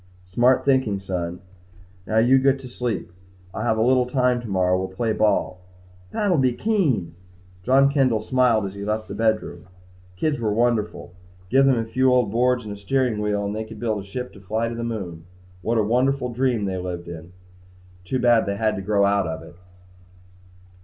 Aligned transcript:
"Smart 0.25 0.65
thinking, 0.65 0.99
son. 0.99 1.41
Now 2.07 2.17
you 2.17 2.39
get 2.39 2.59
to 2.61 2.67
sleep. 2.67 3.11
I'll 3.53 3.61
have 3.61 3.77
a 3.77 3.83
little 3.83 4.07
time 4.07 4.41
tomorrow. 4.41 4.75
We'll 4.75 4.87
play 4.87 5.11
some 5.11 5.17
ball." 5.19 5.59
"That 6.09 6.31
will 6.31 6.39
be 6.39 6.53
keen!" 6.53 7.13
John 7.61 7.87
Kendall 7.87 8.23
smiled 8.23 8.65
as 8.65 8.73
he 8.73 8.83
left 8.83 9.07
the 9.07 9.13
bedroom. 9.13 9.67
Kids 10.15 10.39
were 10.39 10.51
wonderful! 10.51 11.13
Give 11.51 11.67
them 11.67 11.77
a 11.77 11.85
few 11.85 12.11
old 12.11 12.31
boards 12.31 12.63
and 12.65 12.73
a 12.73 12.77
steering 12.77 13.19
wheel 13.21 13.45
and 13.45 13.55
they 13.55 13.63
could 13.63 13.79
build 13.79 14.01
a 14.01 14.03
ship 14.07 14.33
to 14.33 14.39
fly 14.39 14.69
to 14.69 14.73
the 14.73 14.83
moon. 14.83 15.25
What 15.61 15.77
a 15.77 15.83
wonderful 15.83 16.29
dream 16.33 16.65
world 16.65 16.69
they 16.69 16.77
lived 16.81 17.07
in! 17.07 17.33
Too 18.03 18.17
bad 18.17 18.47
they 18.47 18.55
had 18.57 18.75
to 18.77 18.81
grow 18.81 19.05
out 19.05 19.27
of 19.27 19.43
it. 19.43 19.53